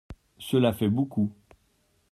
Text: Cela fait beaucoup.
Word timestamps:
Cela 0.39 0.73
fait 0.73 0.89
beaucoup. 0.89 1.31